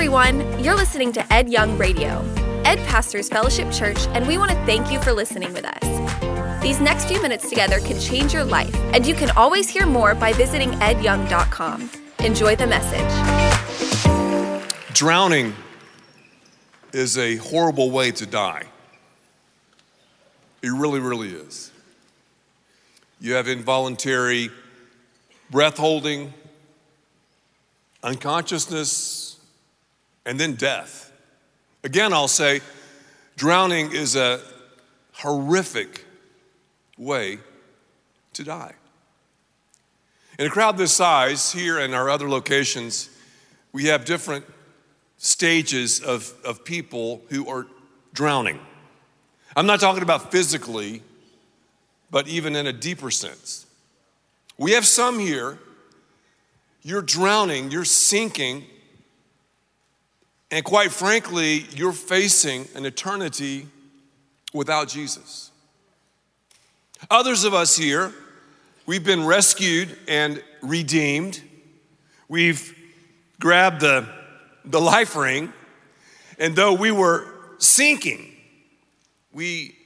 [0.00, 0.64] everyone.
[0.64, 2.24] You're listening to Ed Young Radio.
[2.64, 6.62] Ed pastors Fellowship Church, and we want to thank you for listening with us.
[6.62, 10.14] These next few minutes together can change your life, and you can always hear more
[10.14, 11.90] by visiting edyoung.com.
[12.20, 13.10] Enjoy the message.
[14.94, 15.54] Drowning
[16.94, 18.64] is a horrible way to die.
[20.62, 21.70] It really, really is.
[23.20, 24.48] You have involuntary
[25.50, 26.32] breath holding,
[28.02, 29.19] unconsciousness,
[30.26, 31.12] and then death.
[31.84, 32.60] Again, I'll say
[33.36, 34.40] drowning is a
[35.14, 36.04] horrific
[36.98, 37.38] way
[38.34, 38.74] to die.
[40.38, 43.10] In a crowd this size, here and our other locations,
[43.72, 44.44] we have different
[45.18, 47.66] stages of, of people who are
[48.14, 48.58] drowning.
[49.54, 51.02] I'm not talking about physically,
[52.10, 53.66] but even in a deeper sense.
[54.56, 55.58] We have some here,
[56.82, 58.64] you're drowning, you're sinking,
[60.50, 63.68] and quite frankly, you're facing an eternity
[64.52, 65.50] without Jesus.
[67.10, 68.12] Others of us here,
[68.84, 71.40] we've been rescued and redeemed.
[72.28, 72.76] We've
[73.38, 74.06] grabbed the,
[74.64, 75.52] the life ring,
[76.38, 77.26] and though we were
[77.58, 78.32] sinking,
[79.32, 79.76] we,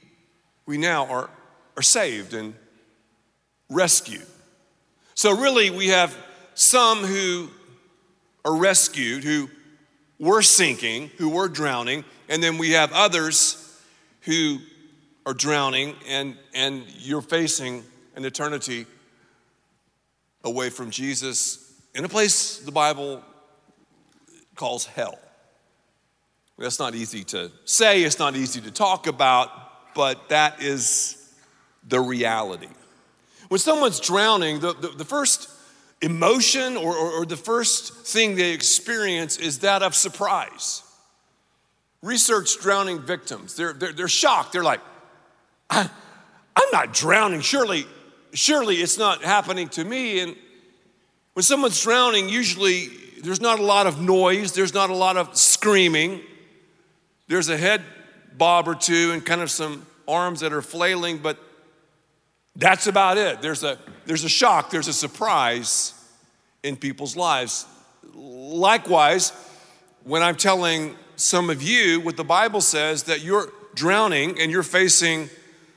[0.65, 1.29] we now are,
[1.77, 2.55] are saved and
[3.69, 4.25] rescued.
[5.13, 6.15] So, really, we have
[6.55, 7.49] some who
[8.43, 9.49] are rescued, who
[10.19, 13.61] were sinking, who were drowning, and then we have others
[14.21, 14.59] who
[15.25, 17.83] are drowning, and, and you're facing
[18.15, 18.85] an eternity
[20.43, 23.23] away from Jesus in a place the Bible
[24.55, 25.17] calls hell.
[26.57, 29.49] That's not easy to say, it's not easy to talk about,
[29.93, 31.33] but that is
[31.87, 32.69] the reality.
[33.49, 35.49] When someone's drowning, the, the, the first
[36.05, 40.83] emotion or, or, or the first thing they experience is that of surprise.
[42.03, 43.55] Research drowning victims.
[43.55, 44.53] They're, they're, they're shocked.
[44.53, 44.81] They're like,
[45.71, 45.89] I'm
[46.71, 47.41] not drowning.
[47.41, 47.87] Surely,
[48.33, 50.19] surely it's not happening to me.
[50.19, 50.35] And
[51.33, 52.89] when someone's drowning, usually
[53.23, 56.21] there's not a lot of noise, there's not a lot of screaming.
[57.27, 57.81] There's a head
[58.37, 61.39] bob or two and kind of some arms that are flailing, but
[62.55, 63.41] that's about it.
[63.41, 65.94] There's a, there's a shock, there's a surprise
[66.65, 67.65] in people's lives.
[68.15, 69.31] Likewise,
[70.03, 74.63] when I'm telling some of you what the Bible says that you're drowning and you're
[74.63, 75.29] facing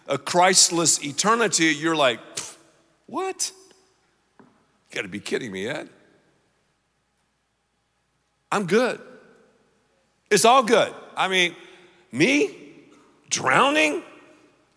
[0.08, 2.20] a Christless eternity, you're like,
[3.06, 3.52] what?
[4.40, 4.46] You
[4.96, 5.88] gotta be kidding me, Ed.
[8.50, 8.98] I'm good.
[10.30, 10.92] It's all good.
[11.16, 11.54] I mean,
[12.12, 12.54] me
[13.28, 14.02] drowning?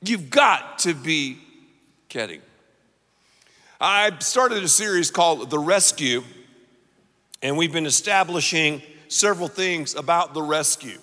[0.04, 1.38] You've got to be
[2.10, 2.42] kidding.
[3.84, 6.22] I started a series called The Rescue,
[7.42, 11.00] and we've been establishing several things about the rescue.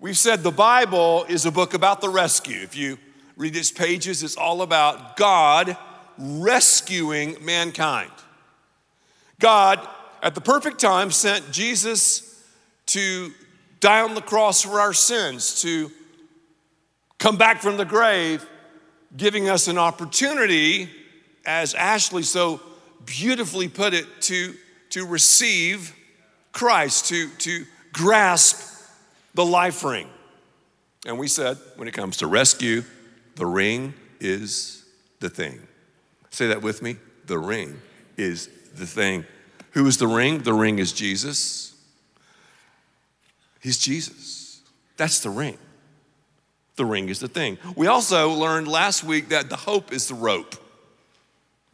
[0.00, 2.60] We've said the Bible is a book about the rescue.
[2.60, 2.98] If you
[3.36, 5.76] read its pages, it's all about God
[6.18, 8.10] rescuing mankind.
[9.38, 9.78] God,
[10.24, 12.44] at the perfect time, sent Jesus
[12.86, 13.30] to
[13.78, 15.92] die on the cross for our sins, to
[17.18, 18.44] come back from the grave,
[19.16, 20.90] giving us an opportunity,
[21.46, 22.60] as Ashley so
[23.04, 24.54] beautifully put it, to,
[24.90, 25.94] to receive
[26.52, 28.60] Christ, to, to grasp
[29.34, 30.08] the life ring.
[31.06, 32.82] And we said, when it comes to rescue,
[33.36, 34.84] the ring is
[35.20, 35.60] the thing.
[36.30, 36.96] Say that with me.
[37.26, 37.80] The ring
[38.16, 39.24] is the thing.
[39.72, 40.38] Who is the ring?
[40.38, 41.74] The ring is Jesus.
[43.60, 44.60] He's Jesus.
[44.96, 45.58] That's the ring.
[46.76, 47.58] The ring is the thing.
[47.74, 50.56] We also learned last week that the hope is the rope.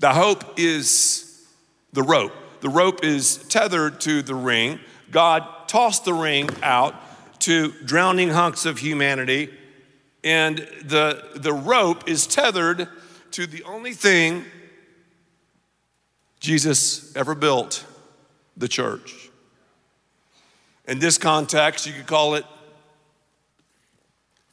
[0.03, 1.47] The hope is
[1.93, 2.33] the rope.
[2.61, 4.81] The rope is tethered to the ring.
[5.13, 6.97] God tossed the ring out
[7.43, 9.49] to drowning hunks of humanity,
[10.25, 12.89] and the, the rope is tethered
[13.31, 14.45] to the only thing
[16.41, 17.87] Jesus ever built
[18.57, 19.31] the church.
[20.89, 22.45] In this context, you could call it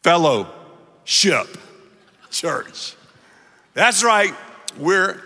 [0.03, 1.57] fellowship
[2.29, 2.93] church.
[3.73, 4.35] That's right,
[4.77, 5.23] we're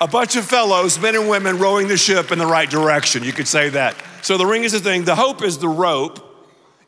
[0.00, 3.24] a bunch of fellows, men and women, rowing the ship in the right direction.
[3.24, 3.96] You could say that.
[4.22, 6.22] So the ring is the thing, the hope is the rope.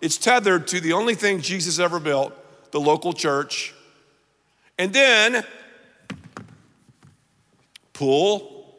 [0.00, 2.32] It's tethered to the only thing Jesus ever built,
[2.70, 3.74] the local church.
[4.78, 5.44] And then
[7.92, 8.76] pull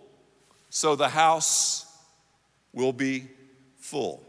[0.70, 1.86] so the house
[2.74, 3.28] will be
[3.80, 4.24] full.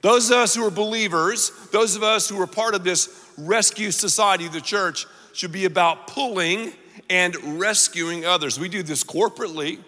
[0.00, 3.90] Those of us who are believers, those of us who are part of this rescue
[3.90, 6.72] society, the church, should be about pulling
[7.12, 8.58] and rescuing others.
[8.58, 9.78] We do this corporately.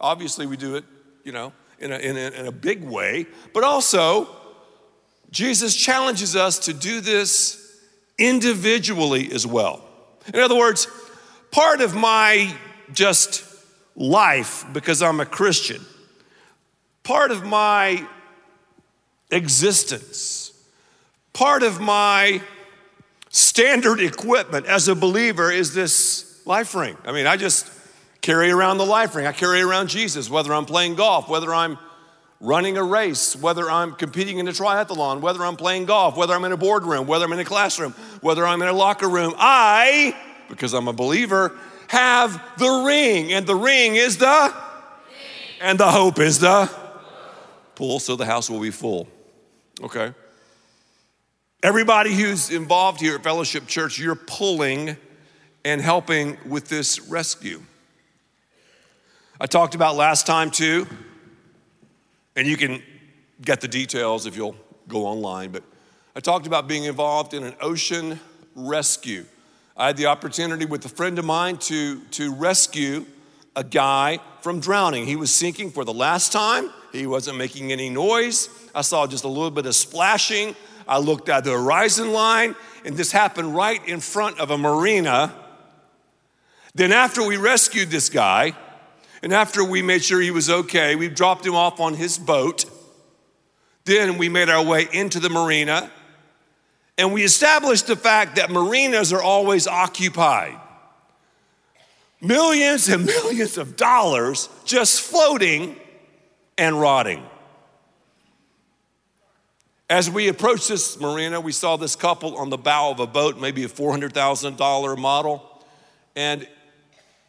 [0.00, 0.84] Obviously, we do it,
[1.22, 4.28] you know, in a, in a, in a big way, but also
[5.30, 7.80] Jesus challenges us to do this
[8.18, 9.84] individually as well.
[10.34, 10.88] In other words,
[11.52, 12.52] part of my
[12.92, 13.44] just
[13.94, 15.80] life, because I'm a Christian,
[17.04, 18.04] part of my
[19.30, 20.50] existence,
[21.32, 22.42] part of my
[23.30, 26.96] standard equipment as a believer is this life ring.
[27.04, 27.70] I mean, I just
[28.22, 29.26] carry around the life ring.
[29.26, 31.78] I carry around Jesus, whether I'm playing golf, whether I'm
[32.40, 36.44] running a race, whether I'm competing in a triathlon, whether I'm playing golf, whether I'm
[36.44, 37.92] in a boardroom, whether I'm in a classroom,
[38.22, 39.34] whether I'm in a locker room.
[39.36, 40.16] I,
[40.48, 41.54] because I'm a believer,
[41.88, 44.54] have the ring, and the ring is the,
[45.60, 46.70] and the hope is the
[47.74, 49.06] pull, so the house will be full.
[49.82, 50.14] Okay?
[51.62, 54.96] Everybody who's involved here at Fellowship Church, you're pulling
[55.68, 57.60] and helping with this rescue.
[59.38, 60.86] I talked about last time too,
[62.34, 62.82] and you can
[63.42, 64.56] get the details if you'll
[64.88, 65.62] go online, but
[66.16, 68.18] I talked about being involved in an ocean
[68.54, 69.26] rescue.
[69.76, 73.04] I had the opportunity with a friend of mine to, to rescue
[73.54, 75.04] a guy from drowning.
[75.04, 78.48] He was sinking for the last time, he wasn't making any noise.
[78.74, 80.56] I saw just a little bit of splashing.
[80.88, 82.56] I looked at the horizon line,
[82.86, 85.34] and this happened right in front of a marina.
[86.78, 88.52] Then, after we rescued this guy,
[89.20, 92.66] and after we made sure he was okay, we dropped him off on his boat.
[93.84, 95.90] Then we made our way into the marina
[96.96, 100.56] and we established the fact that marinas are always occupied.
[102.20, 105.76] Millions and millions of dollars just floating
[106.56, 107.24] and rotting.
[109.90, 113.40] As we approached this marina, we saw this couple on the bow of a boat,
[113.40, 115.64] maybe a $400,000 model,
[116.14, 116.46] and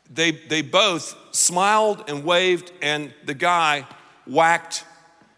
[0.09, 3.85] they, they both smiled and waved, and the guy
[4.25, 4.83] whacked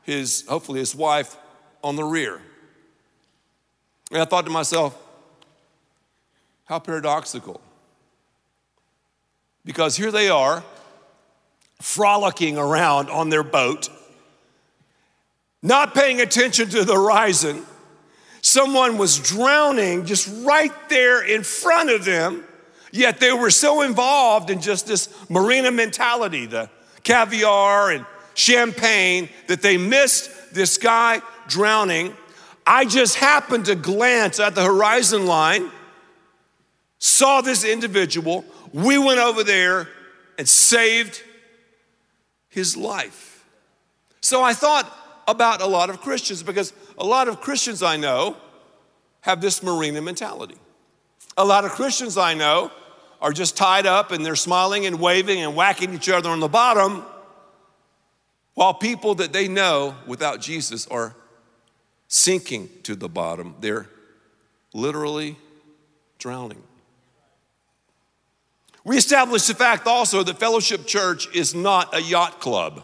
[0.04, 1.38] his, hopefully his wife,
[1.84, 2.42] on the rear.
[4.12, 4.98] And I thought to myself,
[6.66, 7.60] how paradoxical.
[9.66, 10.64] Because here they are,
[11.82, 13.90] frolicking around on their boat,
[15.62, 17.64] not paying attention to the horizon.
[18.42, 22.44] Someone was drowning just right there in front of them,
[22.92, 26.70] yet they were so involved in just this marina mentality, the
[27.04, 32.16] caviar and champagne, that they missed this guy drowning
[32.66, 35.72] I just happened to glance at the horizon line,
[37.00, 38.46] saw this individual.
[38.74, 39.90] We went over there
[40.38, 41.22] and saved
[42.50, 43.46] his life.
[44.22, 44.92] So I thought
[45.28, 48.38] about a lot of Christians because a lot of Christians I know
[49.22, 50.56] have this marina mentality.
[51.42, 52.70] A lot of Christians I know
[53.20, 56.48] are just tied up and they're smiling and waving and whacking each other on the
[56.48, 57.04] bottom,
[58.54, 61.16] while people that they know without Jesus are
[62.08, 63.56] sinking to the bottom.
[63.60, 63.88] They're
[64.72, 65.36] literally
[66.20, 66.62] drowning.
[68.84, 72.84] We established the fact also that Fellowship Church is not a yacht club.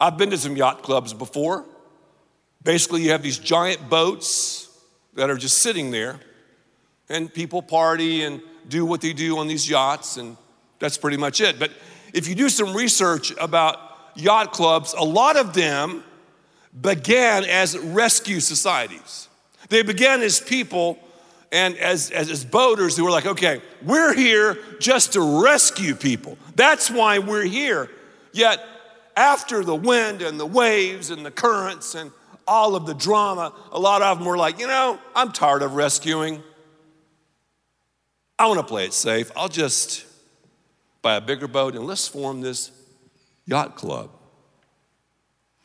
[0.00, 1.66] I've been to some yacht clubs before.
[2.64, 4.70] Basically, you have these giant boats
[5.16, 6.18] that are just sitting there,
[7.10, 10.36] and people party and do what they do on these yachts, and
[10.78, 11.58] that's pretty much it.
[11.58, 11.72] But
[12.14, 13.78] if you do some research about
[14.14, 16.04] yacht clubs, a lot of them
[16.80, 19.28] began as rescue societies.
[19.68, 20.98] They began as people
[21.52, 26.38] and as, as, as, boaters who were like, okay, we're here just to rescue people.
[26.54, 27.90] That's why we're here.
[28.32, 28.64] Yet,
[29.16, 32.12] after the wind and the waves and the currents and
[32.46, 35.74] all of the drama, a lot of them were like, you know, I'm tired of
[35.74, 36.40] rescuing.
[38.40, 39.30] I want to play it safe.
[39.36, 40.06] I'll just
[41.02, 42.70] buy a bigger boat and let's form this
[43.44, 44.08] yacht club.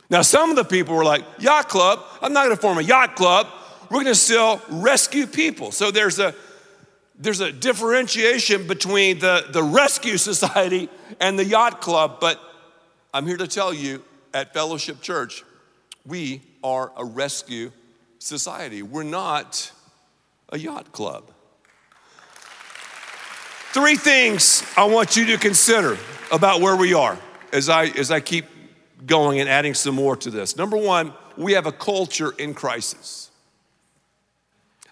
[0.10, 3.16] Now, some of the people were like, Yacht Club, I'm not gonna form a yacht
[3.16, 3.48] club.
[3.90, 5.72] We're gonna still rescue people.
[5.72, 6.36] So there's a
[7.18, 10.90] there's a differentiation between the, the rescue society
[11.22, 12.42] and the yacht club, but
[13.14, 14.04] I'm here to tell you
[14.34, 15.46] at Fellowship Church,
[16.06, 17.72] we are a rescue
[18.20, 18.82] society.
[18.82, 19.72] We're not
[20.50, 21.32] a yacht club.
[23.76, 25.98] Three things I want you to consider
[26.32, 27.18] about where we are
[27.52, 28.46] as I, as I keep
[29.06, 30.56] going and adding some more to this.
[30.56, 33.30] Number one, we have a culture in crisis.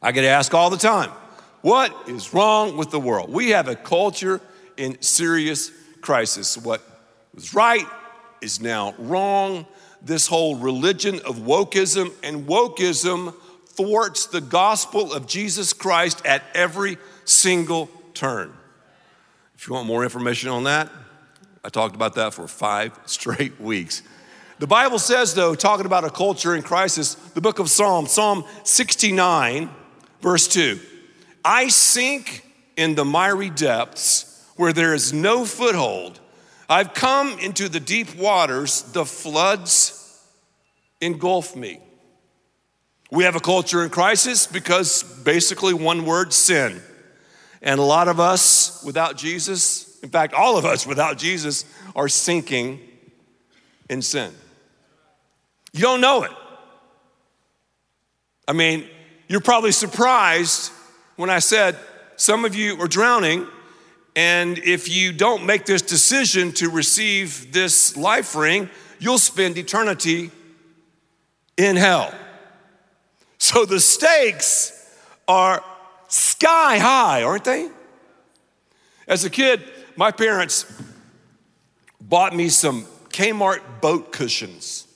[0.02, 1.12] I get asked all the time,
[1.62, 3.32] what is wrong with the world?
[3.32, 4.42] We have a culture
[4.76, 5.72] in serious
[6.02, 6.58] crisis.
[6.58, 6.82] What
[7.34, 7.88] was right
[8.42, 9.66] is now wrong.
[10.02, 13.34] This whole religion of wokeism and wokeism
[13.66, 18.54] thwarts the gospel of Jesus Christ at every single turn.
[19.56, 20.90] If you want more information on that,
[21.64, 24.02] I talked about that for five straight weeks.
[24.60, 28.46] The Bible says, though, talking about a culture in crisis, the book of Psalms, Psalm
[28.64, 29.70] 69,
[30.22, 30.80] verse 2
[31.44, 32.46] I sink
[32.78, 36.20] in the miry depths where there is no foothold.
[36.70, 40.00] I've come into the deep waters, the floods
[41.02, 41.80] engulf me.
[43.12, 46.82] We have a culture in crisis because basically one word sin.
[47.64, 51.64] And a lot of us without Jesus, in fact, all of us without Jesus,
[51.96, 52.82] are sinking
[53.90, 54.34] in sin.
[55.72, 56.32] You don't know it.
[58.48, 58.86] I mean,
[59.30, 60.72] you're probably surprised
[61.16, 61.78] when I said
[62.18, 63.48] some of you are drowning,
[64.16, 70.32] and if you don't make this decision to receive this life ring, you'll spend eternity
[71.58, 72.14] in hell.
[73.38, 74.72] So the stakes
[75.28, 75.64] are
[76.14, 77.70] sky high, aren't they?
[79.08, 79.64] As a kid,
[79.96, 80.66] my parents
[82.00, 84.88] bought me some Kmart boat cushions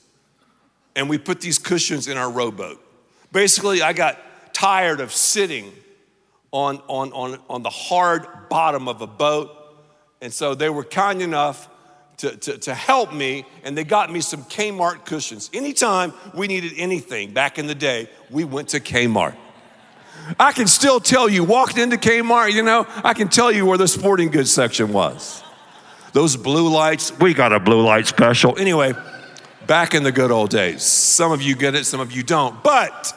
[0.96, 2.84] and we put these cushions in our rowboat.
[3.30, 4.18] Basically, I got
[4.52, 5.72] tired of sitting
[6.50, 9.50] on, on, on, on the hard bottom of a boat.
[10.20, 11.68] And so they were kind enough
[12.18, 15.50] to, to, to help me, and they got me some Kmart cushions.
[15.52, 19.36] Anytime we needed anything back in the day, we went to Kmart.
[20.38, 23.78] I can still tell you, walked into Kmart, you know, I can tell you where
[23.78, 25.42] the sporting goods section was.
[26.12, 28.58] Those blue lights, we got a blue light special.
[28.58, 28.94] Anyway,
[29.66, 30.82] back in the good old days.
[30.82, 32.62] Some of you get it, some of you don't.
[32.62, 33.14] But,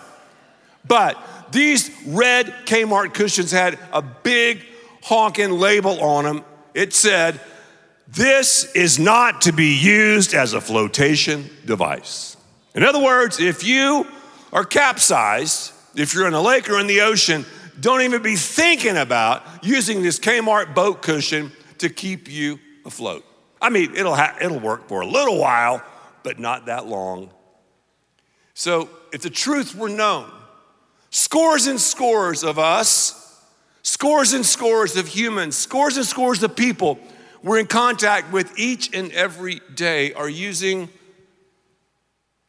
[0.88, 1.18] but
[1.52, 4.64] these red Kmart cushions had a big
[5.04, 6.44] honking label on them.
[6.74, 7.40] It said,
[8.08, 12.38] This is not to be used as a flotation device.
[12.76, 14.08] In other words, if you
[14.54, 17.46] are capsized, if you're in a lake or in the ocean,
[17.80, 23.26] don't even be thinking about using this Kmart boat cushion to keep you afloat.
[23.62, 25.84] I mean, it'll, ha- it'll work for a little while,
[26.24, 27.32] but not that long.
[28.54, 30.32] So, if the truth were known,
[31.10, 33.42] scores and scores of us,
[33.84, 37.00] scores and scores of humans, scores and scores of people
[37.44, 40.90] we're in contact with each and every day are using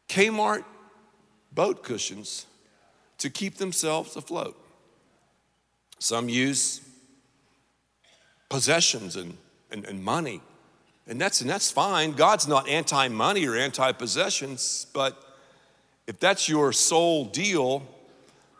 [0.08, 0.64] Kmart
[1.52, 2.46] boat cushions
[3.22, 4.56] to keep themselves afloat.
[5.98, 6.80] Some use
[8.48, 9.36] possessions and,
[9.70, 10.40] and, and money
[11.08, 12.12] and that's, and that's fine.
[12.12, 15.20] God's not anti money or anti possessions, but
[16.06, 17.82] if that's your sole deal,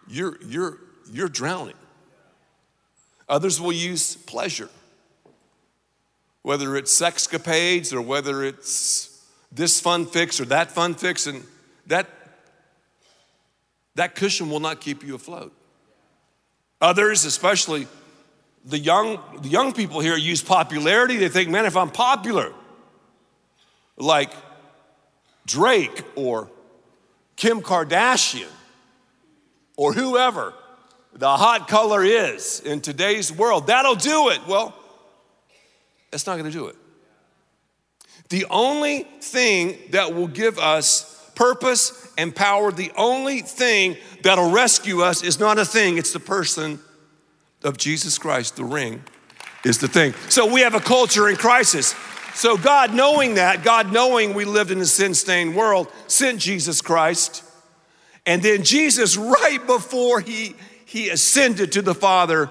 [0.09, 0.79] you're, you're,
[1.11, 1.77] you're drowning.
[3.29, 4.69] Others will use pleasure,
[6.43, 11.45] whether it's sexcapades or whether it's this fun fix or that fun fix, and
[11.87, 12.09] that,
[13.95, 15.53] that cushion will not keep you afloat.
[16.81, 17.87] Others, especially
[18.65, 21.17] the young, the young people here use popularity.
[21.17, 22.53] They think, man, if I'm popular,
[23.97, 24.33] like
[25.47, 26.49] Drake or
[27.37, 28.49] Kim Kardashian
[29.77, 30.55] or whoever
[31.13, 34.41] the hot color is in today's world, that'll do it.
[34.47, 34.75] Well,
[36.11, 36.77] that's not to do it.
[38.29, 45.03] The only thing that will give us purpose and power, the only thing that'll rescue
[45.03, 46.79] us is not a thing, it's the person
[47.65, 49.03] of Jesus Christ, the ring,
[49.65, 50.15] is the thing.
[50.29, 51.95] So we have a culture in crisis.
[52.35, 56.81] So God, knowing that, God knowing we lived in a sin stained world, sent Jesus
[56.81, 57.45] Christ.
[58.27, 60.55] And then Jesus, right before he,
[60.85, 62.51] he ascended to the Father,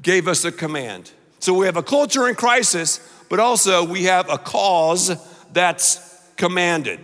[0.00, 1.10] gave us a command.
[1.40, 5.10] So we have a culture in crisis, but also we have a cause
[5.52, 7.00] that's commanded.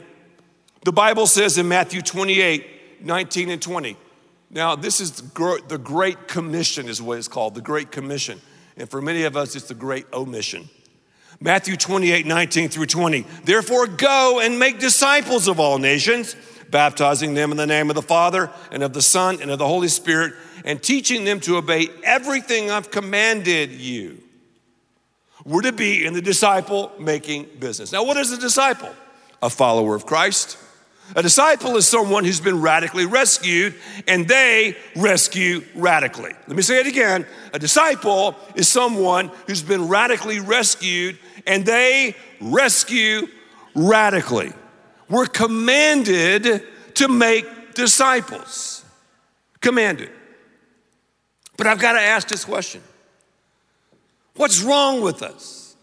[0.84, 3.96] The Bible says in Matthew 28 19 and 20,
[4.50, 8.40] now, this is the Great Commission, is what it's called, the Great Commission.
[8.76, 10.68] And for many of us, it's the Great Omission.
[11.40, 13.26] Matthew 28 19 through 20.
[13.44, 16.34] Therefore, go and make disciples of all nations,
[16.70, 19.66] baptizing them in the name of the Father and of the Son and of the
[19.66, 20.32] Holy Spirit,
[20.64, 24.18] and teaching them to obey everything I've commanded you.
[25.44, 27.92] We're to be in the disciple making business.
[27.92, 28.90] Now, what is a disciple?
[29.42, 30.58] A follower of Christ
[31.16, 33.74] a disciple is someone who's been radically rescued,
[34.06, 36.32] and they rescue radically.
[36.46, 37.26] Let me say it again.
[37.54, 43.26] A disciple is someone who's been radically rescued, and they rescue
[43.74, 44.52] radically.
[45.08, 46.62] We're commanded
[46.94, 48.84] to make disciples.
[49.60, 50.10] Commanded.
[51.56, 52.82] But I've got to ask this question
[54.36, 55.74] What's wrong with us?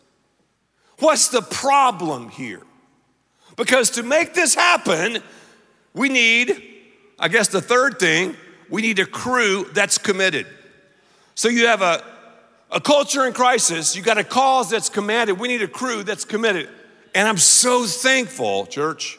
[0.99, 2.61] What's the problem here?
[3.55, 5.19] Because to make this happen,
[5.93, 6.61] we need,
[7.17, 8.35] I guess the third thing,
[8.69, 10.45] we need a crew that's committed.
[11.35, 12.03] So you have a,
[12.71, 15.39] a culture in crisis, you got a cause that's commanded.
[15.39, 16.69] We need a crew that's committed.
[17.13, 19.17] And I'm so thankful, church,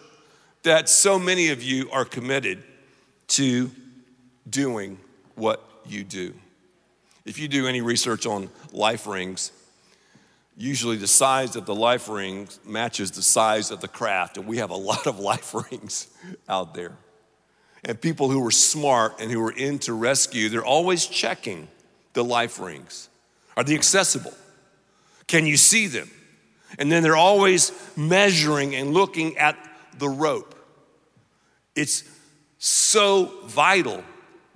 [0.64, 2.62] that so many of you are committed
[3.28, 3.70] to
[4.48, 4.98] doing
[5.34, 6.34] what you do.
[7.24, 9.50] If you do any research on life rings,
[10.56, 14.58] usually the size of the life ring matches the size of the craft, and we
[14.58, 16.08] have a lot of life rings
[16.48, 16.92] out there.
[17.84, 21.68] And people who are smart and who are into rescue, they're always checking
[22.14, 23.08] the life rings.
[23.56, 24.34] Are they accessible?
[25.26, 26.10] Can you see them?
[26.78, 29.56] And then they're always measuring and looking at
[29.98, 30.54] the rope.
[31.74, 32.04] It's
[32.58, 34.02] so vital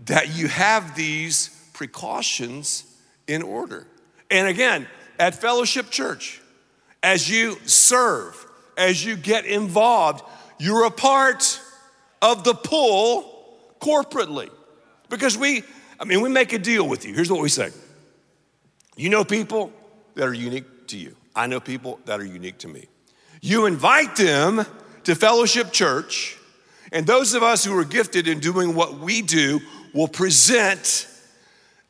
[0.06, 2.84] that you have these precautions
[3.26, 3.86] in order.
[4.30, 4.86] And again,
[5.20, 6.40] at Fellowship Church,
[7.02, 8.46] as you serve,
[8.76, 10.24] as you get involved,
[10.58, 11.60] you're a part
[12.22, 14.50] of the pull corporately.
[15.10, 15.62] Because we,
[16.00, 17.14] I mean, we make a deal with you.
[17.14, 17.70] Here's what we say
[18.96, 19.72] you know people
[20.14, 22.86] that are unique to you, I know people that are unique to me.
[23.42, 24.64] You invite them
[25.04, 26.36] to Fellowship Church,
[26.92, 29.60] and those of us who are gifted in doing what we do
[29.94, 31.06] will present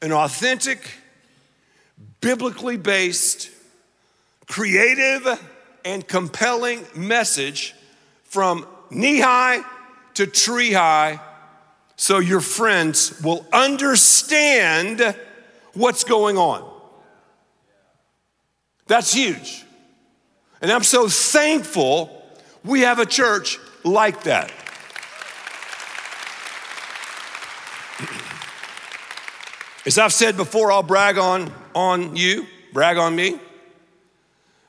[0.03, 1.00] an authentic,
[2.21, 3.50] biblically based,
[4.47, 5.26] creative,
[5.85, 7.75] and compelling message
[8.25, 9.62] from knee high
[10.14, 11.21] to tree high
[11.97, 15.14] so your friends will understand
[15.75, 16.69] what's going on.
[18.87, 19.64] That's huge.
[20.61, 22.25] And I'm so thankful
[22.64, 24.52] we have a church like that.
[29.87, 33.39] As I've said before, I'll brag on, on you, brag on me.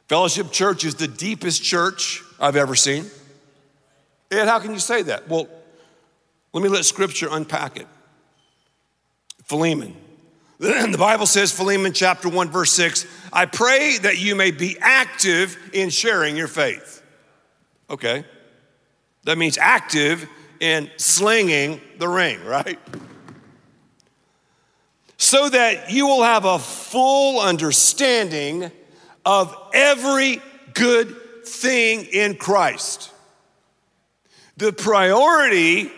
[0.08, 3.05] Fellowship Church is the deepest church I've ever seen.
[4.29, 5.27] Ed, how can you say that?
[5.27, 5.48] Well,
[6.53, 7.88] let me let scripture unpack it.
[9.46, 9.96] Philemon.
[10.60, 15.58] The Bible says, Philemon chapter 1, verse 6, I pray that you may be active
[15.74, 17.01] in sharing your faith.
[17.89, 18.24] Okay.
[19.24, 20.29] That means active
[20.60, 22.79] in slinging the ring, right?
[25.21, 28.71] So that you will have a full understanding
[29.23, 30.41] of every
[30.73, 33.12] good thing in Christ.
[34.57, 35.91] The priority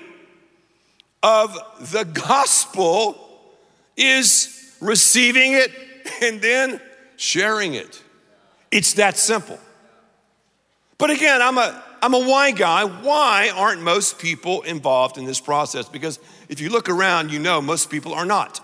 [1.23, 3.15] of the gospel
[3.95, 5.71] is receiving it
[6.21, 6.81] and then
[7.15, 8.03] sharing it.
[8.71, 9.57] It's that simple.
[10.97, 12.83] But again, I'm a, I'm a why guy.
[12.83, 15.87] Why aren't most people involved in this process?
[15.87, 18.59] Because if you look around, you know most people are not.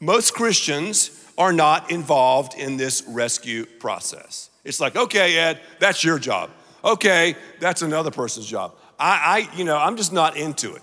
[0.00, 4.50] Most Christians are not involved in this rescue process.
[4.64, 6.50] It's like, okay, Ed, that's your job.
[6.82, 8.74] Okay, that's another person's job.
[8.98, 10.82] I, I you know, I'm just not into it.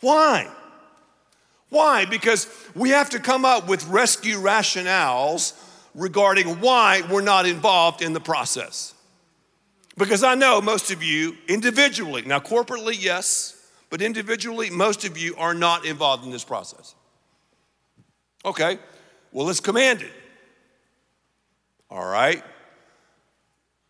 [0.00, 0.48] Why?
[1.70, 2.04] Why?
[2.04, 5.60] Because we have to come up with rescue rationales
[5.94, 8.94] regarding why we're not involved in the process.
[9.96, 13.56] Because I know most of you individually, now corporately, yes,
[13.90, 16.94] but individually, most of you are not involved in this process.
[18.44, 18.78] Okay,
[19.32, 20.10] well, it's commanded.
[21.90, 22.42] All right?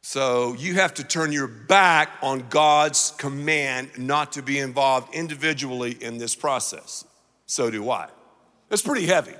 [0.02, 5.96] So you have to turn your back on God's command not to be involved individually
[6.00, 7.04] in this process.
[7.46, 8.08] So do I.
[8.70, 9.34] It's pretty heavy.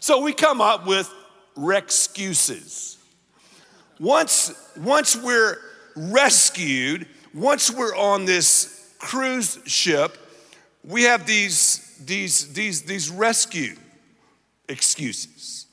[0.00, 1.12] So we come up with
[1.56, 2.96] excuses.
[3.98, 5.58] Once, once we're
[5.96, 10.16] rescued, once we're on this cruise ship,
[10.84, 13.76] we have these, these, these, these rescue
[14.68, 15.66] excuses.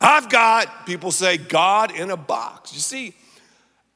[0.00, 2.74] I've got, people say, God in a box.
[2.74, 3.14] You see,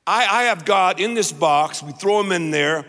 [0.07, 1.83] I, I have God in this box.
[1.83, 2.87] We throw him in there,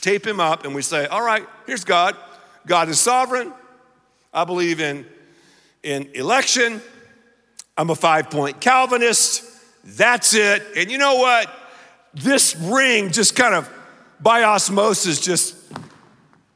[0.00, 2.16] tape him up, and we say, All right, here's God.
[2.64, 3.52] God is sovereign.
[4.32, 5.04] I believe in,
[5.82, 6.80] in election.
[7.76, 9.44] I'm a five point Calvinist.
[9.82, 10.62] That's it.
[10.76, 11.52] And you know what?
[12.14, 13.68] This ring just kind of
[14.20, 15.56] by osmosis just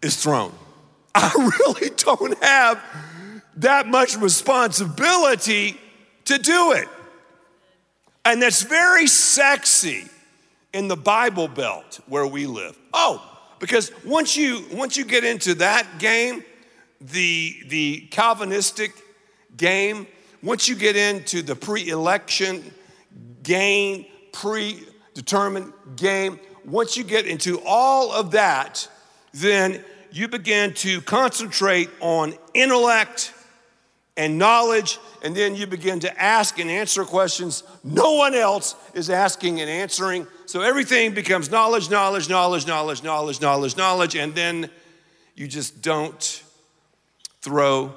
[0.02, 0.52] is thrown.
[1.16, 2.83] I really don't have
[3.57, 5.79] that much responsibility
[6.24, 6.88] to do it.
[8.24, 10.09] And that's very sexy
[10.72, 12.77] in the Bible Belt where we live.
[12.92, 13.22] Oh,
[13.61, 16.42] because once you once you get into that game,
[17.00, 18.92] the the Calvinistic
[19.57, 20.07] game,
[20.42, 22.72] once you get into the pre-election
[23.42, 28.88] game, predetermined game, once you get into all of that,
[29.33, 33.35] then you begin to concentrate on intellect
[34.16, 39.11] and knowledge, and then you begin to ask and answer questions no one else is
[39.11, 40.24] asking and answering.
[40.46, 44.70] So everything becomes knowledge, knowledge, knowledge, knowledge, knowledge, knowledge, knowledge, and then
[45.35, 46.44] you just don't
[47.40, 47.92] throw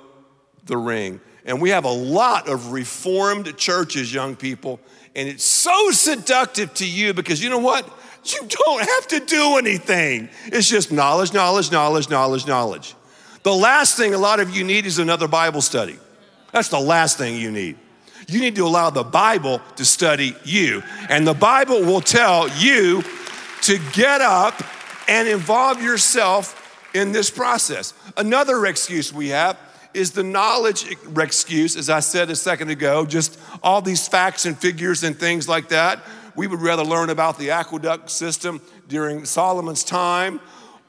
[0.65, 1.21] the ring.
[1.45, 4.79] And we have a lot of reformed churches, young people,
[5.15, 7.87] and it's so seductive to you because you know what?
[8.25, 10.29] You don't have to do anything.
[10.47, 12.95] It's just knowledge, knowledge, knowledge, knowledge, knowledge.
[13.43, 15.97] The last thing a lot of you need is another Bible study.
[16.51, 17.77] That's the last thing you need.
[18.27, 20.83] You need to allow the Bible to study you.
[21.09, 23.03] And the Bible will tell you
[23.61, 24.61] to get up
[25.07, 27.93] and involve yourself in this process.
[28.17, 29.57] Another excuse we have
[29.93, 30.85] is the knowledge
[31.17, 35.47] excuse, as I said a second ago, just all these facts and figures and things
[35.47, 35.99] like that.
[36.37, 40.39] We would rather learn about the aqueduct system during Solomon's time,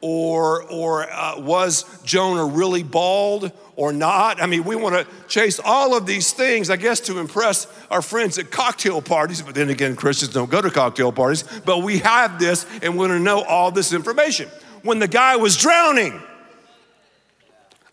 [0.03, 4.43] or, or uh, was Jonah really bald or not?
[4.43, 8.03] I mean, we want to chase all of these things, I guess, to impress our
[8.03, 9.41] friends at cocktail parties.
[9.41, 12.99] But then again, Christians don't go to cocktail parties, but we have this and we
[12.99, 14.51] want to know all this information.
[14.83, 16.21] When the guy was drowning,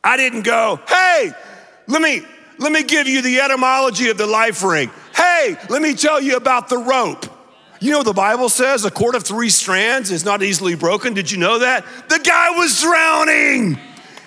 [0.03, 1.31] I didn't go, hey,
[1.87, 2.21] let me,
[2.59, 4.91] let me give you the etymology of the life ring.
[5.15, 7.25] Hey, let me tell you about the rope.
[7.85, 11.13] You know, the Bible says a cord of three strands is not easily broken.
[11.13, 11.85] Did you know that?
[12.09, 13.77] The guy was drowning.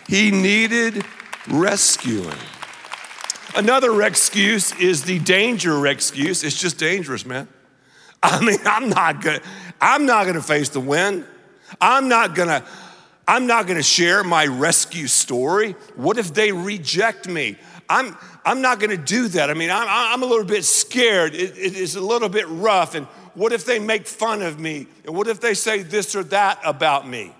[0.07, 1.05] He needed
[1.49, 2.39] rescuing.
[3.57, 6.45] Another excuse is the danger excuse.
[6.45, 7.49] It's just dangerous, man.
[8.23, 9.41] I mean, I'm not gonna,
[9.81, 11.25] I'm not gonna face the wind.
[11.81, 12.65] I'm not gonna,
[13.27, 15.73] I'm not gonna share my rescue story.
[15.97, 17.59] What if they reject me?
[17.89, 19.51] I'm, I'm not gonna do that.
[19.51, 21.35] I mean, I'm, I'm a little bit scared.
[21.35, 22.95] It, it is a little bit rough.
[22.95, 24.87] And what if they make fun of me?
[25.05, 27.33] And what if they say this or that about me?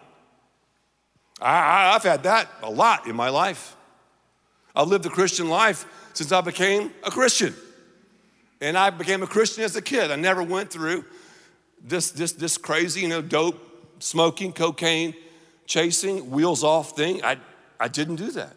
[1.41, 3.77] I, I've had that a lot in my life.
[4.75, 7.55] I've lived the Christian life since I became a Christian.
[8.61, 10.11] And I became a Christian as a kid.
[10.11, 11.05] I never went through
[11.83, 13.65] this, this, this crazy, you know, dope
[14.01, 15.15] smoking, cocaine,
[15.67, 17.23] chasing, wheels off thing.
[17.25, 17.39] I,
[17.79, 18.55] I didn't do that.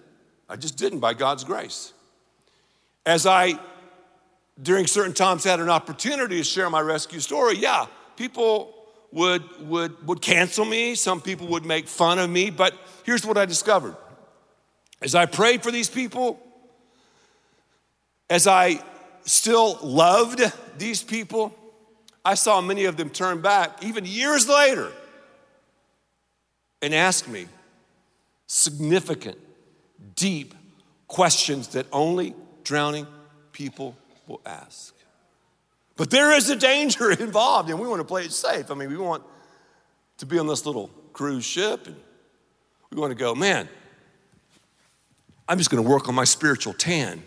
[0.50, 1.94] I just didn't by God's grace.
[3.06, 3.60] As I,
[4.62, 7.86] during certain times, had an opportunity to share my rescue story, yeah,
[8.16, 8.74] people
[9.12, 10.96] would, would, would cancel me.
[10.96, 12.50] Some people would make fun of me.
[12.50, 13.96] But here's what I discovered
[15.02, 16.40] as I prayed for these people,
[18.30, 18.80] as I
[19.24, 20.42] still loved
[20.78, 21.56] these people,
[22.24, 24.92] I saw many of them turn back, even years later,
[26.82, 27.48] and ask me
[28.46, 29.38] significant,
[30.16, 30.54] deep
[31.08, 33.08] questions that only drowning
[33.54, 33.96] people
[34.46, 34.94] ask.
[35.98, 38.72] But there is a danger involved, and we want to play it safe.
[38.72, 39.24] I mean, we want
[40.18, 41.96] to be on this little cruise ship, and
[42.92, 43.68] we want to go, man,
[45.48, 47.24] I'm just going to work on my spiritual tan.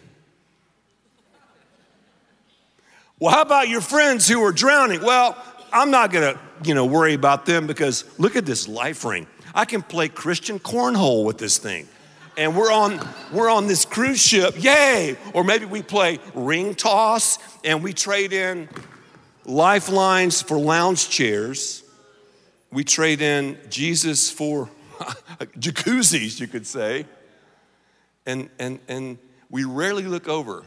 [3.18, 5.02] Well, how about your friends who are drowning?
[5.02, 5.36] Well,
[5.72, 9.26] I'm not going to, you know, worry about them because look at this life ring.
[9.54, 11.88] I can play Christian cornhole with this thing.
[12.36, 13.00] And we're on
[13.32, 14.54] we're on this cruise ship.
[14.62, 15.16] Yay!
[15.32, 18.68] Or maybe we play ring toss and we trade in
[19.44, 21.82] lifelines for lounge chairs.
[22.72, 24.68] We trade in Jesus for
[25.58, 27.06] jacuzzis, you could say.
[28.26, 29.18] And and and
[29.50, 30.64] we rarely look over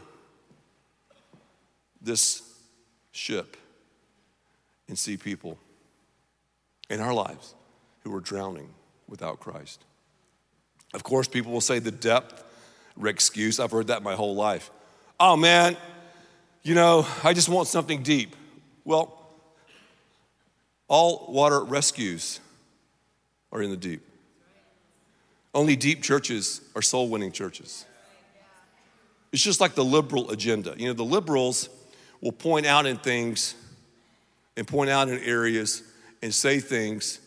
[2.00, 2.42] this
[3.12, 3.56] ship
[4.88, 5.58] and see people
[6.88, 7.54] in our lives
[8.04, 8.70] who are drowning
[9.08, 9.84] without Christ.
[10.94, 12.44] Of course, people will say the depth
[13.06, 13.60] excuse.
[13.60, 14.70] I've heard that my whole life.
[15.20, 15.76] Oh man,
[16.62, 18.34] you know, I just want something deep.
[18.84, 19.14] Well,
[20.88, 22.40] all water rescues
[23.52, 24.02] are in the deep.
[25.54, 27.84] Only deep churches are soul winning churches.
[29.32, 30.74] It's just like the liberal agenda.
[30.76, 31.68] You know, the liberals
[32.20, 33.54] will point out in things
[34.56, 35.82] and point out in areas
[36.22, 37.20] and say things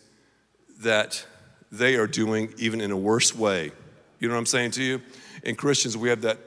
[0.79, 1.25] that
[1.71, 3.71] they are doing even in a worse way.
[4.19, 5.01] You know what I'm saying to you?
[5.43, 6.37] In Christians, we have that,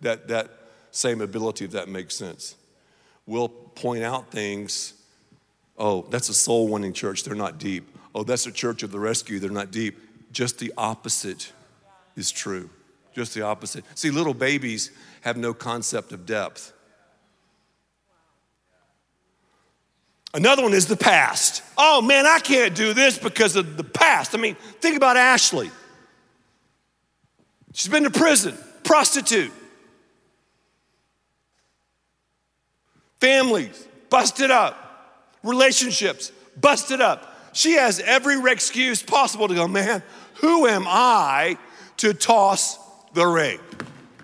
[0.00, 0.50] that, that
[0.90, 2.54] same ability, if that makes sense.
[3.26, 4.94] We'll point out things.
[5.76, 7.24] Oh, that's a soul winning church.
[7.24, 7.94] They're not deep.
[8.14, 9.38] Oh, that's a church of the rescue.
[9.38, 9.98] They're not deep.
[10.32, 11.52] Just the opposite
[12.16, 12.70] is true.
[13.14, 13.84] Just the opposite.
[13.94, 14.90] See, little babies
[15.22, 16.72] have no concept of depth.
[20.34, 21.62] Another one is the past.
[21.76, 24.34] Oh man, I can't do this because of the past.
[24.34, 25.70] I mean, think about Ashley.
[27.72, 29.52] She's been to prison, prostitute.
[33.20, 37.34] Families busted up, relationships busted up.
[37.52, 40.02] She has every excuse possible to go, man,
[40.34, 41.58] who am I
[41.98, 42.78] to toss
[43.14, 43.58] the ring?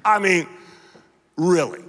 [0.04, 0.46] I mean,
[1.36, 1.82] really.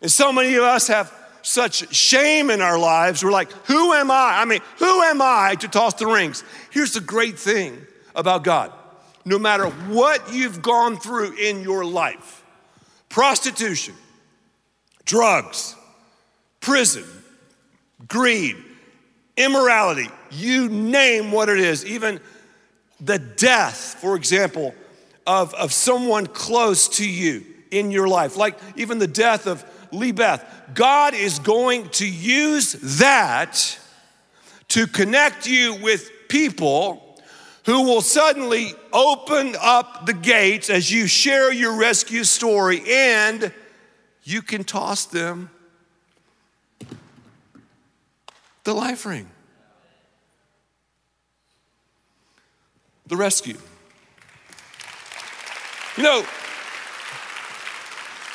[0.00, 3.24] And so many of us have such shame in our lives.
[3.24, 4.40] We're like, who am I?
[4.40, 6.44] I mean, who am I to toss the rings?
[6.70, 8.72] Here's the great thing about God
[9.24, 12.42] no matter what you've gone through in your life,
[13.08, 13.94] prostitution,
[15.04, 15.74] drugs,
[16.60, 17.04] prison,
[18.08, 18.56] greed,
[19.36, 22.20] immorality, you name what it is, even
[23.00, 24.74] the death, for example,
[25.26, 30.74] of, of someone close to you in your life, like even the death of LeeBeth.
[30.74, 33.78] God is going to use that
[34.68, 37.18] to connect you with people
[37.66, 43.52] who will suddenly open up the gates as you share your rescue story and
[44.24, 45.50] you can toss them
[48.64, 49.28] the life ring.
[53.06, 53.56] The rescue.
[55.96, 56.24] You know,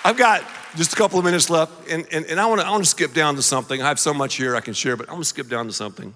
[0.03, 0.43] I've got
[0.75, 3.13] just a couple of minutes left, and, and, and I want to I wanna skip
[3.13, 3.81] down to something.
[3.81, 5.73] I have so much here I can share, but I'm going to skip down to
[5.73, 6.13] something.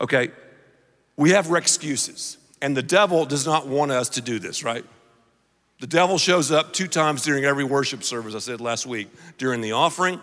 [0.00, 0.30] Okay,
[1.16, 4.84] we have excuses, and the devil does not want us to do this, right?
[5.80, 9.60] The devil shows up two times during every worship service, I said last week, during
[9.60, 10.20] the offering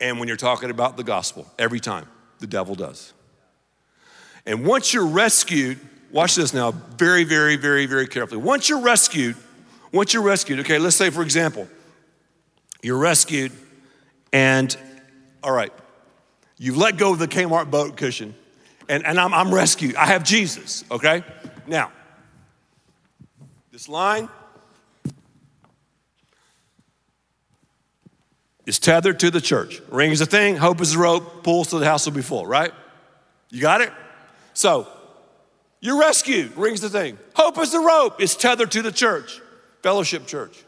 [0.00, 1.46] and when you're talking about the gospel.
[1.58, 2.06] Every time,
[2.38, 3.12] the devil does.
[4.44, 5.78] And once you're rescued,
[6.12, 8.40] watch this now, very, very, very, very carefully.
[8.40, 9.36] Once you're rescued,
[9.96, 11.66] once you're rescued, okay, let's say, for example,
[12.82, 13.50] you're rescued
[14.32, 14.76] and,
[15.42, 15.72] all right,
[16.58, 18.34] you've let go of the Kmart boat cushion
[18.88, 19.96] and, and I'm, I'm rescued.
[19.96, 21.24] I have Jesus, okay?
[21.66, 21.90] Now,
[23.72, 24.28] this line
[28.66, 29.80] is tethered to the church.
[29.88, 32.46] Ring is a thing, hope is a rope, pulls to the house will be full,
[32.46, 32.72] right?
[33.50, 33.92] You got it?
[34.54, 34.88] So,
[35.80, 37.18] you're rescued, rings the thing.
[37.34, 39.40] Hope is the rope, it's tethered to the church,
[39.82, 40.64] fellowship church.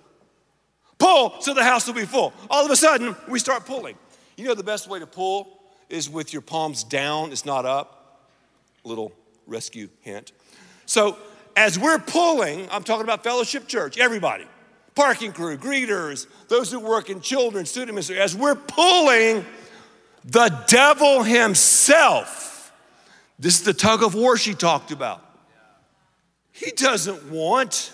[0.98, 2.32] Pull so the house will be full.
[2.50, 3.96] All of a sudden, we start pulling.
[4.36, 8.20] You know the best way to pull is with your palms down, it's not up.
[8.84, 9.12] Little
[9.46, 10.32] rescue hint.
[10.86, 11.16] So,
[11.56, 14.44] as we're pulling, I'm talking about fellowship church, everybody,
[14.94, 19.44] parking crew, greeters, those who work in children's student ministry, as we're pulling,
[20.24, 22.72] the devil himself,
[23.38, 25.24] this is the tug of war she talked about.
[26.52, 27.92] He doesn't want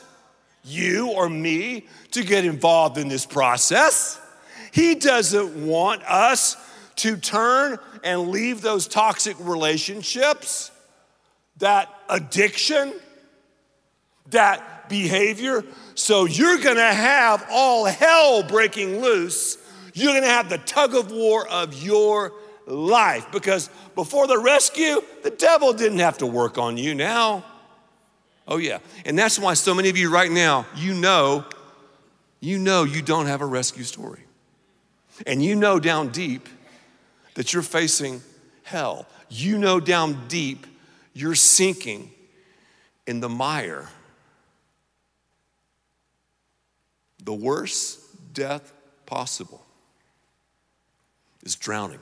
[0.65, 4.21] you or me to get involved in this process.
[4.73, 6.57] He doesn't want us
[6.97, 10.71] to turn and leave those toxic relationships,
[11.59, 12.93] that addiction,
[14.31, 15.65] that behavior.
[15.95, 19.59] So you're gonna have all hell breaking loose.
[19.93, 22.33] You're gonna have the tug of war of your
[22.67, 27.45] life because before the rescue, the devil didn't have to work on you now.
[28.47, 28.79] Oh, yeah.
[29.07, 31.45] And that's why so many of you right now, you know,
[32.41, 34.21] you know you don't have a rescue story.
[35.27, 36.49] And you know down deep
[37.35, 38.21] that you're facing
[38.65, 39.07] hell.
[39.31, 40.67] You know down deep
[41.15, 42.11] you're sinking
[43.07, 43.89] in the mire.
[47.25, 48.01] The worst
[48.35, 48.73] death
[49.07, 49.65] possible
[51.45, 52.01] is drowning.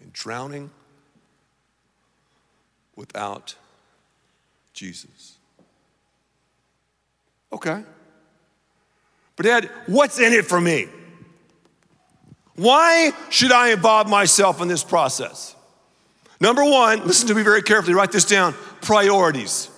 [0.00, 0.70] And drowning
[2.96, 3.54] without
[4.76, 5.36] Jesus.
[7.52, 7.82] Okay.
[9.34, 10.86] But, Dad, what's in it for me?
[12.54, 15.54] Why should I involve myself in this process?
[16.40, 19.70] Number one, listen to me very carefully, write this down priorities.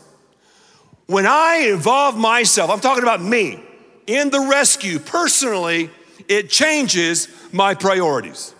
[1.06, 3.61] When I involve myself, I'm talking about me,
[4.06, 5.90] in the rescue personally,
[6.28, 8.54] it changes my priorities.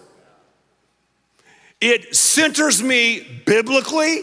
[1.81, 4.23] It centers me biblically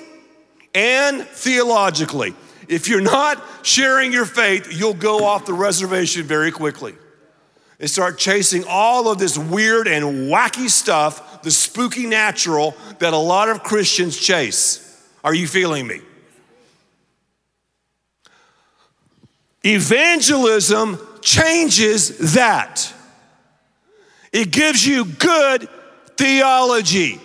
[0.75, 2.35] and theologically.
[2.67, 6.95] If you're not sharing your faith, you'll go off the reservation very quickly
[7.79, 13.17] and start chasing all of this weird and wacky stuff, the spooky natural that a
[13.17, 14.81] lot of Christians chase.
[15.23, 16.01] Are you feeling me?
[19.63, 22.93] Evangelism changes that.
[24.31, 25.67] It gives you good
[26.17, 27.19] theology.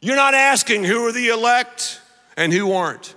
[0.00, 2.00] You're not asking who are the elect
[2.38, 3.16] and who aren't.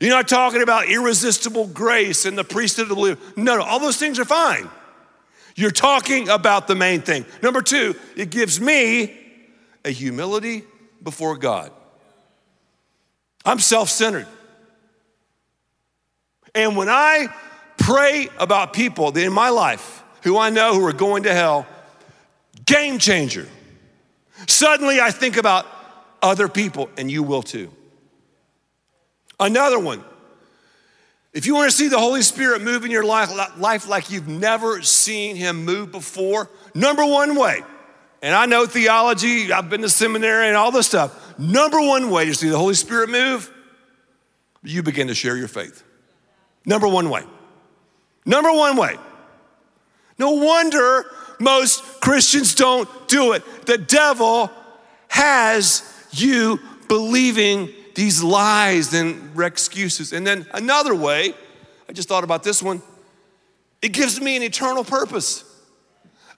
[0.00, 3.20] You're not talking about irresistible grace and the priesthood of the believer.
[3.36, 4.68] No, no, all those things are fine.
[5.54, 7.24] You're talking about the main thing.
[7.42, 9.16] Number two, it gives me
[9.84, 10.64] a humility
[11.02, 11.70] before God.
[13.44, 14.26] I'm self centered.
[16.56, 17.28] And when I
[17.78, 21.66] pray about people in my life who I know who are going to hell,
[22.66, 23.46] game changer.
[24.48, 25.66] Suddenly I think about
[26.20, 27.70] other people, and you will too.
[29.38, 30.04] Another one,
[31.32, 34.28] if you want to see the Holy Spirit move in your life, life like you've
[34.28, 37.62] never seen Him move before, number one way,
[38.22, 41.38] and I know theology, I've been to seminary and all this stuff.
[41.38, 43.52] Number one way to see the Holy Spirit move,
[44.62, 45.82] you begin to share your faith.
[46.64, 47.22] Number one way.
[48.24, 48.96] Number one way.
[50.18, 51.04] No wonder
[51.38, 53.42] most Christians don't do it.
[53.66, 54.50] The devil
[55.08, 60.12] has you believing these lies and excuses.
[60.12, 61.34] And then another way,
[61.88, 62.82] I just thought about this one,
[63.82, 65.44] it gives me an eternal purpose.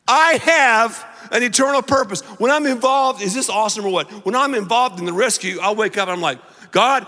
[0.08, 2.20] I have an eternal purpose.
[2.38, 4.10] When I'm involved, is this awesome or what?
[4.24, 6.38] When I'm involved in the rescue, I'll wake up and I'm like,
[6.70, 7.06] God,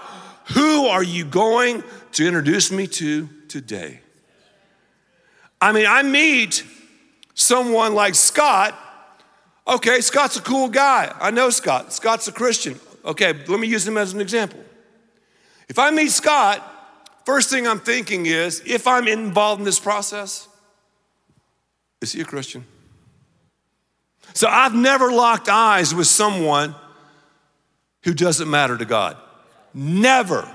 [0.55, 4.01] who are you going to introduce me to today?
[5.61, 6.65] I mean, I meet
[7.35, 8.79] someone like Scott.
[9.67, 11.15] Okay, Scott's a cool guy.
[11.21, 11.93] I know Scott.
[11.93, 12.79] Scott's a Christian.
[13.09, 14.61] Okay, let me use him as an example.
[15.67, 16.63] If I meet Scott,
[17.25, 20.47] first thing I'm thinking is if I'm involved in this process,
[22.03, 22.67] is he a Christian?
[24.35, 26.75] So I've never locked eyes with someone
[28.05, 29.17] who doesn't matter to God.
[29.73, 30.49] Never.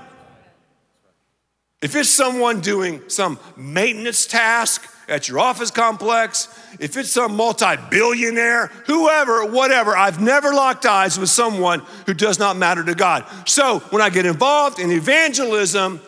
[1.82, 6.48] If it's someone doing some maintenance task at your office complex,
[6.80, 12.38] if it's some multi billionaire, whoever, whatever, I've never locked eyes with someone who does
[12.38, 13.24] not matter to God.
[13.46, 16.00] So when I get involved in evangelism,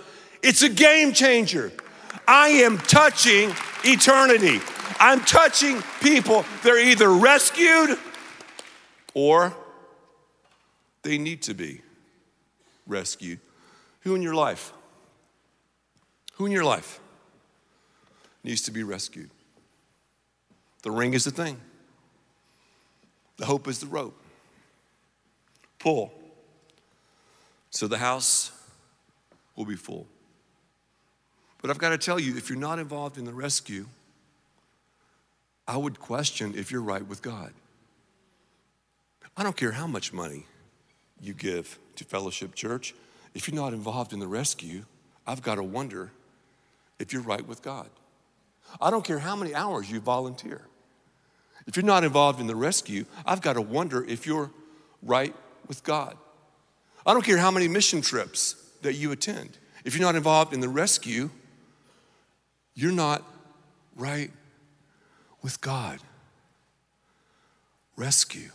[0.43, 1.73] it's a game changer.
[2.27, 3.53] I am touching
[3.85, 4.61] eternity.
[4.99, 6.45] I'm touching people.
[6.63, 7.99] They're either rescued
[9.15, 9.55] or
[11.03, 11.83] they need to be
[12.87, 13.41] rescued.
[14.01, 14.73] Who in your life?
[16.35, 17.01] Who in your life
[18.47, 19.31] needs to be rescued?
[20.83, 21.61] The ring is the thing,
[23.37, 24.19] the hope is the rope.
[25.79, 26.13] Pull.
[27.71, 28.51] So the house
[29.55, 30.07] will be full.
[31.61, 33.87] But I've got to tell you, if you're not involved in the rescue,
[35.69, 37.53] I would question if you're right with God.
[39.37, 40.47] I don't care how much money
[41.21, 42.95] you give to Fellowship Church,
[43.35, 44.85] if you're not involved in the rescue,
[45.27, 46.11] I've got to wonder
[46.99, 47.89] if you're right with God.
[48.81, 50.63] I don't care how many hours you volunteer.
[51.67, 54.51] If you're not involved in the rescue, I've got to wonder if you're
[55.03, 55.35] right
[55.67, 56.17] with God.
[57.05, 59.59] I don't care how many mission trips that you attend.
[59.85, 61.31] If you're not involved in the rescue,
[62.75, 63.23] you're not
[63.97, 64.31] right
[65.43, 65.99] with God.
[67.97, 68.51] Rescue.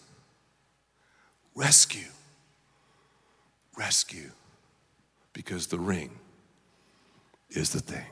[1.55, 2.11] Rescue.
[3.77, 4.31] Rescue.
[5.33, 6.11] Because the ring
[7.49, 8.05] is the thing.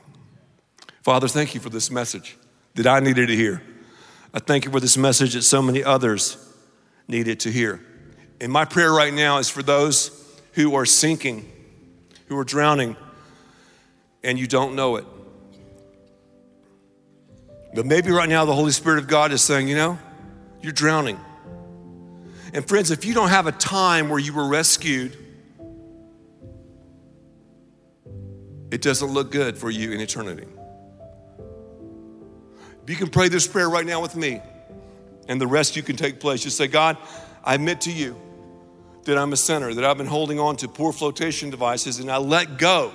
[1.02, 2.36] Father, thank you for this message
[2.74, 3.62] that I needed to hear.
[4.34, 6.36] I thank you for this message that so many others
[7.08, 7.80] needed to hear.
[8.40, 10.10] And my prayer right now is for those
[10.52, 11.50] who are sinking,
[12.28, 12.96] who are drowning,
[14.22, 15.06] and you don't know it.
[17.74, 19.98] But maybe right now the Holy Spirit of God is saying, you know,
[20.60, 21.18] you're drowning.
[22.52, 25.16] And friends, if you don't have a time where you were rescued,
[28.70, 30.46] it doesn't look good for you in eternity.
[32.90, 34.42] You can pray this prayer right now with me,
[35.28, 36.42] and the rest you can take place.
[36.42, 36.96] Just say, God,
[37.44, 38.16] I admit to you
[39.04, 42.16] that I'm a sinner, that I've been holding on to poor flotation devices, and I
[42.16, 42.90] let go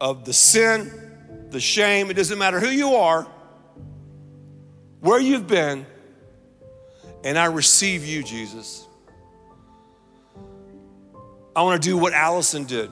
[0.00, 0.90] of the sin,
[1.50, 2.10] the shame.
[2.10, 3.26] It doesn't matter who you are,
[5.00, 5.84] where you've been,
[7.22, 8.86] and I receive you, Jesus.
[11.54, 12.90] I want to do what Allison did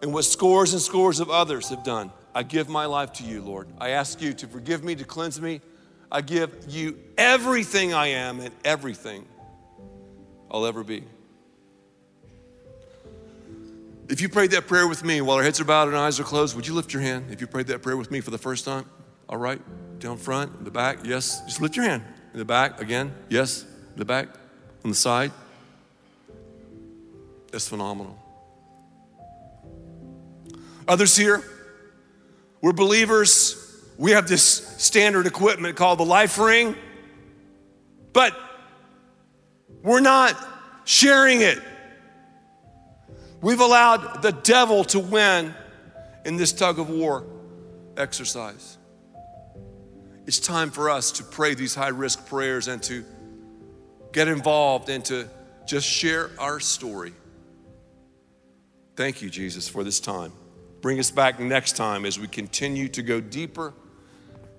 [0.00, 2.12] and what scores and scores of others have done.
[2.34, 3.68] I give my life to you, Lord.
[3.78, 5.60] I ask you to forgive me, to cleanse me.
[6.10, 9.24] I give you everything I am and everything
[10.50, 11.04] I'll ever be.
[14.08, 16.24] If you prayed that prayer with me while our heads are bowed and eyes are
[16.24, 18.38] closed, would you lift your hand if you prayed that prayer with me for the
[18.38, 18.84] first time?
[19.28, 19.60] All right,
[19.98, 21.40] down front, in the back, yes.
[21.46, 22.02] Just lift your hand.
[22.32, 23.62] In the back, again, yes.
[23.62, 24.28] In the back,
[24.84, 25.32] on the side.
[27.50, 28.18] That's phenomenal.
[30.86, 31.42] Others here,
[32.64, 33.60] we're believers.
[33.98, 36.74] We have this standard equipment called the life ring,
[38.14, 38.34] but
[39.82, 40.34] we're not
[40.86, 41.58] sharing it.
[43.42, 45.52] We've allowed the devil to win
[46.24, 47.26] in this tug of war
[47.98, 48.78] exercise.
[50.26, 53.04] It's time for us to pray these high risk prayers and to
[54.10, 55.28] get involved and to
[55.66, 57.12] just share our story.
[58.96, 60.32] Thank you, Jesus, for this time.
[60.84, 63.72] Bring us back next time as we continue to go deeper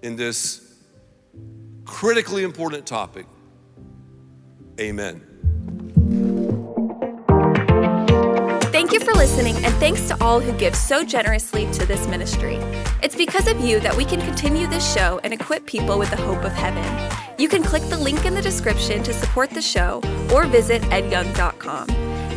[0.02, 0.76] in this
[1.86, 3.28] critically important topic.
[4.80, 5.22] Amen.
[8.72, 12.56] Thank you for listening, and thanks to all who give so generously to this ministry.
[13.04, 16.18] It's because of you that we can continue this show and equip people with the
[16.18, 16.84] hope of heaven.
[17.38, 20.02] You can click the link in the description to support the show
[20.34, 22.05] or visit edyoung.com.